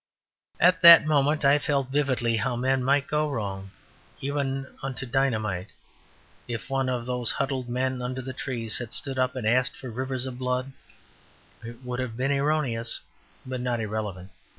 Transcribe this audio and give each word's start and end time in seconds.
At 0.59 0.81
that 0.81 1.05
moment 1.05 1.45
I 1.45 1.59
felt 1.59 1.89
vividly 1.91 2.37
how 2.37 2.55
men 2.55 2.83
might 2.83 3.05
go 3.05 3.29
wrong, 3.29 3.69
even 4.19 4.65
unto 4.81 5.05
dynamite. 5.05 5.67
If 6.47 6.71
one 6.71 6.89
of 6.89 7.05
those 7.05 7.33
huddled 7.33 7.69
men 7.69 8.01
under 8.01 8.23
the 8.23 8.33
trees 8.33 8.79
had 8.79 8.93
stood 8.93 9.19
up 9.19 9.35
and 9.35 9.45
asked 9.45 9.75
for 9.77 9.91
rivers 9.91 10.25
of 10.25 10.39
blood, 10.39 10.71
it 11.63 11.83
would 11.83 11.99
have 11.99 12.17
been 12.17 12.31
erroneous 12.31 13.01
but 13.45 13.61
not 13.61 13.79
irrelevant. 13.79 14.31